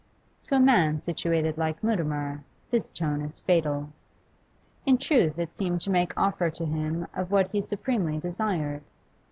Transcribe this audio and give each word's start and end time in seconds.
To 0.47 0.55
a 0.55 0.59
man 0.59 0.99
situated 0.99 1.59
like 1.59 1.83
Mutimer 1.83 2.43
this 2.71 2.89
tone 2.89 3.21
is 3.21 3.39
fatal. 3.39 3.89
In 4.83 4.97
truth 4.97 5.37
it 5.37 5.53
seemed 5.53 5.79
to 5.81 5.91
make 5.91 6.11
offer 6.17 6.49
to 6.49 6.65
him 6.65 7.05
of 7.13 7.29
what 7.29 7.51
he 7.51 7.61
supremely 7.61 8.17
desired. 8.17 8.81